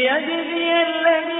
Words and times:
ليجزي 0.00 0.72
الذين 0.82 1.39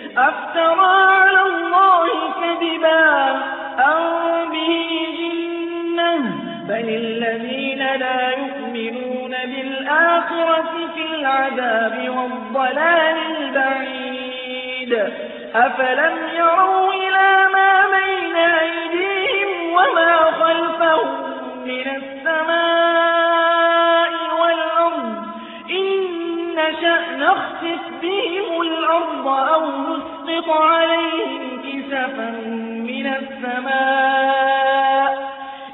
أفترى 0.17 0.95
على 1.07 1.41
الله 1.41 2.07
كذبا. 2.41 3.31
أم 3.79 4.49
به 4.51 5.07
جنة؟ 5.17 6.17
بل 6.67 6.87
الذين 6.89 7.79
لا 7.79 8.29
يؤمنون 8.29 9.31
بالآخرة 9.45 10.71
في 10.95 11.01
العذاب 11.15 12.09
والضلال 12.09 13.17
البعيد. 13.37 14.93
أفلم 15.55 16.17
يروا 16.37 16.93
إلى 16.93 17.49
ما 17.53 17.71
بين 17.91 18.35
أيديهم 18.35 19.73
وما 19.73 20.15
خلفهم 20.31 21.09
من 21.65 21.87
السماء 21.95 23.31
والأرض؟ 24.41 25.15
إن 25.69 25.85
نشأ 26.55 27.01
نخسف 27.17 27.81
بهم 28.01 28.61
الأرض 28.61 29.27
أو 29.27 29.80
نسقط 30.41 30.49
عليهم 30.49 31.61
كسفا 31.61 32.29
من 32.89 33.07
السماء. 33.07 33.71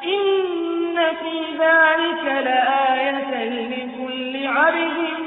إن 0.03 0.95
في 0.95 1.35
ذلك 1.59 2.23
لآية 2.45 3.49
لكل 3.49 4.47
عبد 4.47 5.17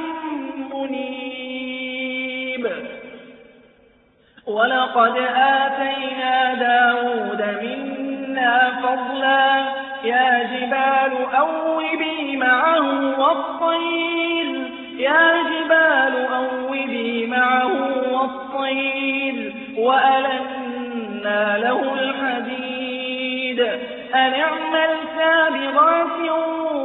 منيب. 0.75 2.65
ولقد 4.47 5.17
آتينا 5.37 6.55
داود 6.55 7.43
منا 7.63 8.55
فضلا. 8.83 9.49
يا 10.05 10.43
جبال 10.43 11.13
أوبي 11.35 12.37
معه 12.37 13.21
والطير. 13.21 14.49
يا 14.97 15.43
جبال 15.43 16.15
أوبي 16.27 17.27
معه 17.27 17.73
والطير. 18.13 18.40
وألنا 19.79 21.59
له 21.59 21.93
الحديد. 21.93 23.61
أن 24.15 24.35
اعمل 24.35 24.89
سابغات 25.19 26.31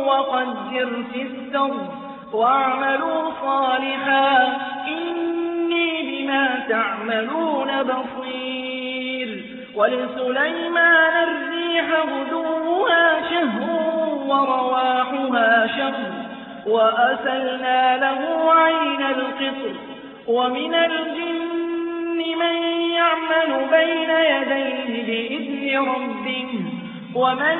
وقدر 0.07 0.89
في 1.13 1.21
السرد 1.21 1.89
واعملوا 2.33 3.31
صالحا. 3.41 4.57
إني 4.87 6.01
بما 6.01 6.65
تعملون 6.69 7.83
بصير. 7.83 9.45
ولسليمان 9.75 11.23
الريح 11.23 11.85
غدوها 11.99 13.21
شهر 13.29 13.69
ورواحها 14.27 15.67
شهر. 15.67 16.11
وأسلنا 16.67 17.97
له 17.97 18.53
عين 18.53 19.01
القطر. 19.01 19.75
ومن 20.27 20.75
الجن 20.75 21.24
من 22.39 22.55
يعمل 22.91 23.67
بين 23.71 24.09
يديه 24.09 25.03
بإذن 25.07 25.87
ربه 25.89 26.49
ومن 27.15 27.57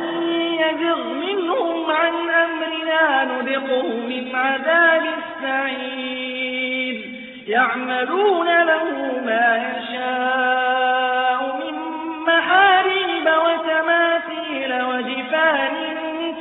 يزغ 0.60 1.14
منهم 1.14 1.92
عن 1.92 2.14
أمرنا 2.30 3.24
نذقه 3.24 3.88
من 3.88 4.36
عذاب 4.36 5.04
السعير. 5.18 6.96
يعملون 7.48 8.48
له 8.64 9.22
ما 9.26 9.48
يشاء 9.78 11.40
من 11.62 11.76
محاريب 12.28 13.28
وتماثيل 13.46 14.72
وجفان 14.84 15.76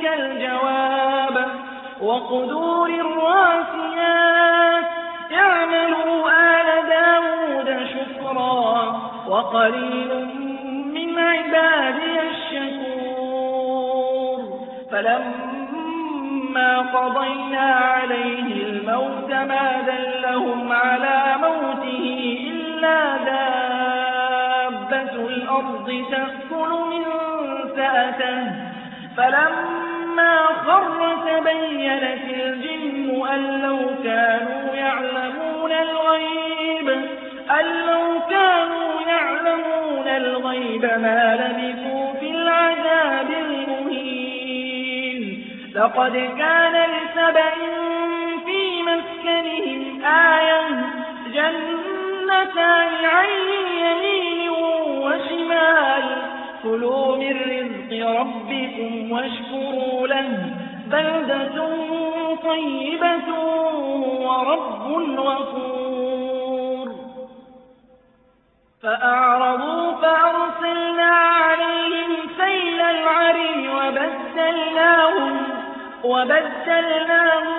كالجواب 0.03 1.35
وقدور 2.01 2.89
الراسيات. 2.89 4.85
يعملوا 5.31 5.95
داود 5.95 6.44
شكرا 8.45 9.01
وقليل 9.27 10.11
من 10.93 11.19
عبادي 11.19 12.19
الشكور. 12.29 13.45
فلما 14.91 16.79
قضينا 16.79 17.65
عليه 17.75 18.67
الموت 18.67 19.31
ما 19.31 19.81
دلهم 19.87 20.71
على 20.71 21.35
موته 21.41 22.03
إلا 22.51 23.17
دابة 23.17 25.13
الأرض 25.27 25.87
تأكل 26.11 26.71
من 26.89 27.03
سأته 27.75 28.51
فلما 29.17 30.35
خر 30.65 30.99
تبينت 31.27 32.25
الجن 32.33 33.25
أن 33.33 33.61
لو 33.61 33.79
كانوا 34.03 34.64
الغيب 40.55 40.81
ما 40.81 41.35
لبثوا 41.35 42.13
في 42.19 42.29
العذاب 42.31 43.27
المهين. 43.31 45.21
لقد 45.75 46.11
كان 46.11 46.89
لسبأ 46.91 47.53
في 48.45 48.81
مسكنهم 48.81 50.01
آية 50.05 50.67
جنتان 51.33 53.05
عن 53.05 53.29
يمين 53.79 54.49
وشمال. 55.03 56.03
كلوا 56.63 57.15
من 57.15 57.31
رزق 57.31 57.91
ربكم 58.19 59.11
واشكروا 59.11 60.07
له. 60.07 60.29
بلدة 60.87 61.67
طيبة 62.43 63.39
ورب 64.19 65.19
غفور. 65.19 65.84
فأعرضوا 68.85 69.91
فأرسلنا 70.01 71.11
عليهم 71.15 72.11
سيل 72.37 72.81
العرم 72.81 73.69
وبدلناهم, 73.77 75.37
وبدلناهم 76.03 77.55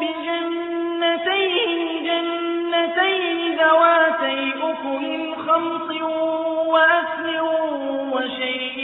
بجنتين 0.00 1.68
جنتين 2.04 3.58
ذواتي 3.58 4.52
أكل 4.62 5.34
خمط 5.46 5.90
وأكل 6.66 7.40
وشيء 8.12 8.78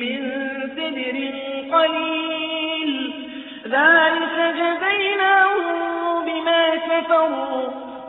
من 0.00 0.20
سدر 0.76 1.16
قليل. 1.76 2.92
ذلك 3.66 4.36
جزيناهم 4.56 5.76
بما 6.24 6.62
كفروا 6.76 7.64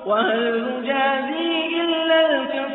وهل 0.06 0.63
نجازي 0.63 1.65
إلا 1.81 2.19
الكفور 2.31 2.75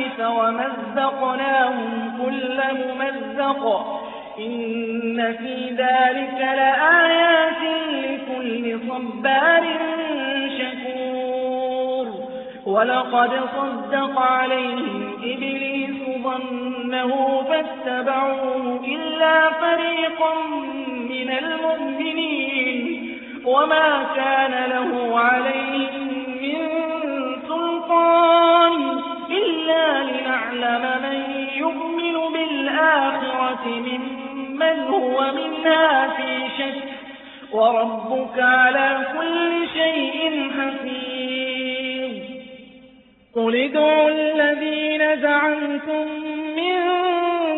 ومزقناهم 0.25 2.17
كل 2.25 2.61
ممزق. 2.73 3.85
إن 4.39 5.33
في 5.33 5.69
ذلك 5.69 6.39
لآيات 6.39 7.61
لكل 7.91 8.79
صبار 8.89 9.63
شكور. 10.59 12.07
ولقد 12.65 13.29
صدق 13.57 14.19
عليهم 14.19 15.13
إبليس 15.23 16.23
ظنه 16.23 17.43
فاتبعوه 17.49 18.79
إلا 18.87 19.49
فريقا 19.49 20.33
من 21.09 21.31
المؤمنين. 21.31 23.17
وما 23.45 24.03
كان 24.15 24.69
له 24.69 25.19
عليهم 25.19 26.07
من 26.41 26.57
سلطان. 27.47 29.00
إلا 29.45 30.03
لنعلم 30.03 30.83
من 31.03 31.19
يؤمن 31.55 32.33
بالآخرة 32.33 33.65
ممن 33.67 34.79
هو 34.79 35.31
منها 35.31 36.07
في 36.07 36.47
شك 36.57 36.83
وربك 37.51 38.39
على 38.39 39.07
كل 39.17 39.67
شيء 39.73 40.51
حفيظ. 40.57 42.23
قل 43.35 43.55
ادعوا 43.55 44.09
الذين 44.09 45.21
زعمتم 45.21 46.07
من 46.55 46.77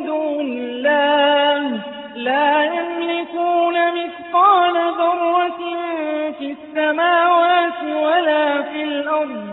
دون 0.06 0.48
الله 0.58 1.80
لا 2.16 2.64
يملكون 2.64 3.76
مثقال 3.94 4.74
ذرة 4.74 5.60
في 6.40 6.56
السماوات 6.56 7.84
ولا 7.84 8.62
في 8.62 8.84
الأرض 8.84 9.53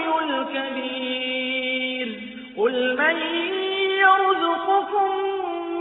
قل 2.61 2.97
من 2.97 3.17
يرزقكم 3.99 5.11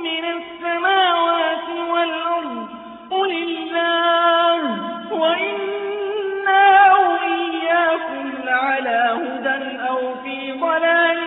من 0.02 0.24
السماوات 0.24 1.68
والأرض 1.90 2.68
قل 3.10 3.30
الله 3.32 4.60
وإنا 5.12 6.76
أو 6.90 7.16
إياكم 7.16 8.32
لعلى 8.44 9.16
هدى 9.20 9.78
أو 9.88 10.14
في 10.24 10.52
ضلال 10.52 11.18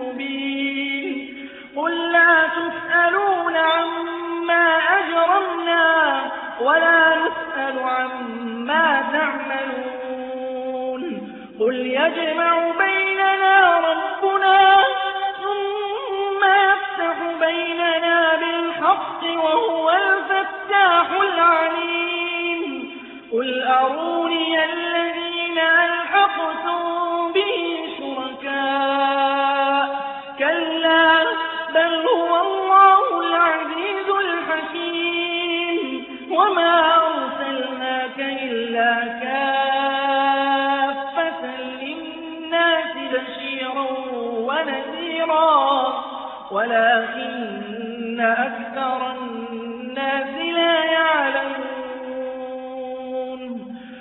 مبين 0.00 1.48
قل 1.76 2.12
لا 2.12 2.46
تسألون 2.46 3.56
عما 3.56 4.66
أجرمنا 4.98 5.84
ولا 6.60 7.16
نسأل 7.16 7.78
عما 7.78 9.02
تعملون 9.12 11.02
قل 11.60 11.74
يجمع 11.86 12.69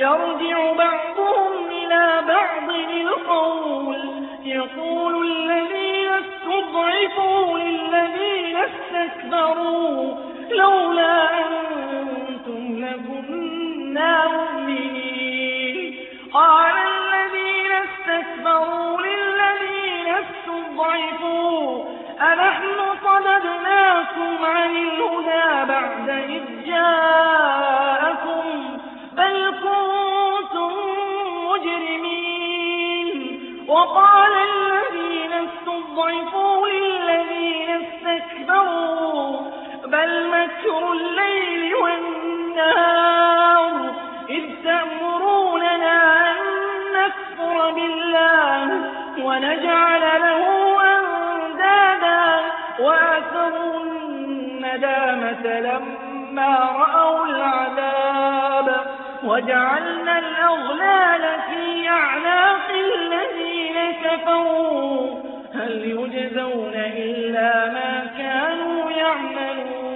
يرجع 0.00 0.72
بعضهم 0.72 1.52
إلى 1.70 2.22
بعض 2.28 2.70
القول 2.70 3.98
يقول 4.44 5.26
الذين 5.26 6.08
استضعفوا 6.08 7.58
للذين 7.58 8.56
استكبروا 8.56 10.14
لولا 10.50 11.38
أنتم 11.38 12.84
لكنا 12.84 14.28
مؤمنين. 14.28 15.94
قال 16.32 16.74
الذين 16.76 17.72
استكبروا 17.72 19.00
للذين 19.00 20.14
استضعفوا 20.14 21.84
أنحن 22.20 22.78
صددناكم 23.04 24.44
عن 24.44 24.70
الهدى 24.76 25.72
بعد 25.72 26.08
إذ 26.08 26.42
جاءكم 26.66 26.95
وقال 33.76 34.32
الذين 34.32 35.32
استضعفوا 35.32 36.68
للذين 36.68 37.70
استكبروا 37.84 39.40
بل 39.86 40.28
مكر 40.30 40.92
الليل 40.92 41.74
والنهار 41.74 43.70
إذ 44.28 44.44
تأمروننا 44.64 45.96
أن 46.30 46.36
نكفر 46.94 47.70
بالله 47.70 48.90
ونجعل 49.24 50.00
له 50.00 50.44
أندادا 50.98 52.24
وأسروا 52.80 53.80
الندامة 53.80 55.46
لما 55.60 56.52
رأوا 56.78 57.26
العذاب 57.26 57.95
وجعلنا 59.24 60.18
الأغلال 60.18 61.22
في 61.48 61.88
أعناق 61.88 62.68
الذين 62.70 63.92
كفروا. 64.04 65.16
هل 65.54 65.72
يجزون 65.84 66.74
إلا 66.74 67.66
ما 67.66 68.06
كانوا 68.18 68.90
يعملون. 68.90 69.86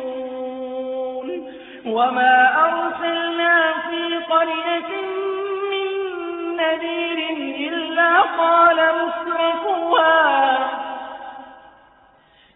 وما 1.87 2.37
أرسلنا 2.67 3.73
في 3.89 4.01
قرية 4.35 4.91
من 5.71 5.89
نذير 6.57 7.19
إلا 7.69 8.21
قال 8.21 8.77
مسرفوها 8.77 10.21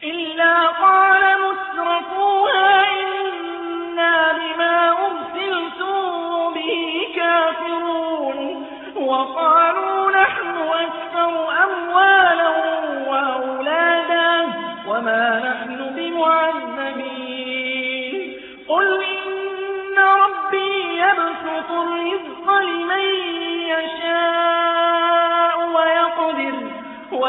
إلا 0.03 0.67
قال 0.67 1.23
مسرفوها 1.47 2.85
إنا 2.91 3.14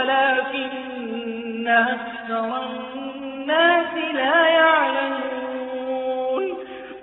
ولكن 0.05 1.67
أكثر 1.67 2.63
الناس 2.63 3.93
لا 4.13 4.47
يعلمون. 4.47 5.05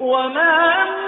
وما 0.00 0.82
أموالكم 0.82 1.01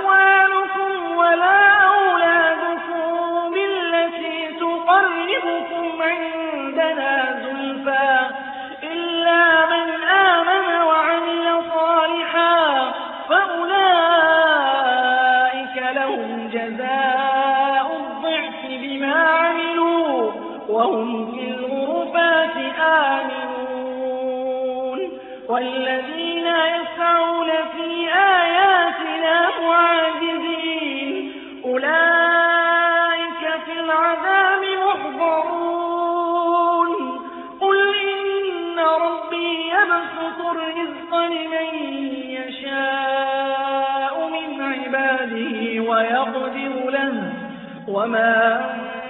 وما 48.05 48.61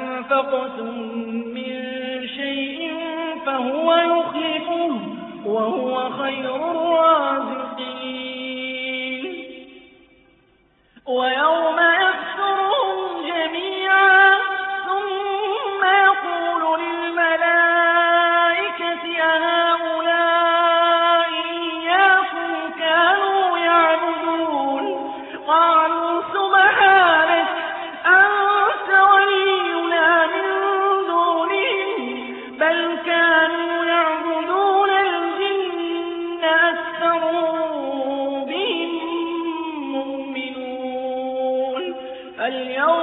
أنفقتم 0.02 0.94
من 1.54 1.72
شيء 2.28 2.92
فهو 3.46 3.94
يخلفه 3.94 5.00
وهو 5.46 6.10
خير 6.10 6.56
الرازقين. 6.56 7.64
ويوم 11.06 11.83
اليوم 42.43 43.02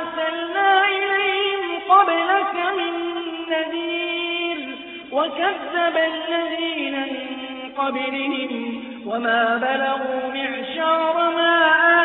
وكذب 5.11 5.97
الذين 5.97 6.99
من 7.01 7.71
قبلهم 7.77 8.83
وما 9.05 9.57
بلغوا 9.57 10.33
معشار 10.33 11.31
ما 11.35 11.57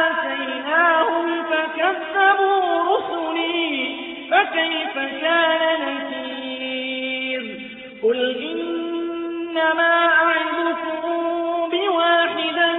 آتيناهم 0.07 1.43
فكذبوا 1.43 2.83
رسلي 2.97 3.97
فكيف 4.31 4.95
كان 5.23 5.81
نكير؟ 5.87 7.61
قل 8.03 8.37
إنما 8.37 10.07
أعظكم 10.07 11.71
بواحدة 11.71 12.75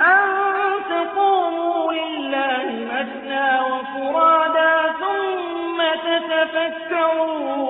أن 0.00 0.28
تقوموا 0.90 1.92
لله 1.92 2.66
مثنى 2.92 3.60
وفرادا 3.60 4.92
ثم 5.00 5.82
تتفكروا 6.08 7.69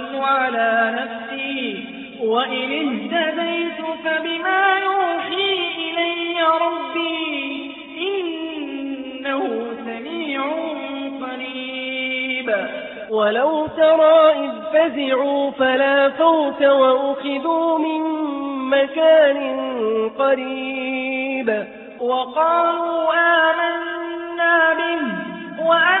وإن 2.31 2.71
اهتديت 2.71 3.79
فبما 4.05 4.63
يوحي 4.83 5.51
إلي 5.77 6.35
ربي 6.61 7.71
إنه 7.97 9.43
سميع 9.85 10.41
قريب. 11.21 12.49
ولو 13.09 13.67
ترى 13.67 14.19
إذ 14.45 14.51
فزعوا 14.73 15.51
فلا 15.51 16.09
فوت 16.09 16.63
وأخذوا 16.63 17.77
من 17.77 18.01
مكان 18.69 19.39
قريب. 20.19 21.65
وقالوا 21.99 23.13
آمنا 23.13 24.73
به 24.73 25.01
وأنا 25.67 26.00